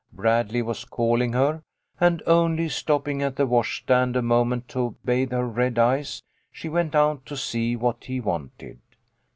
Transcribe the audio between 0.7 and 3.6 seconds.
calling her, and only stopping at the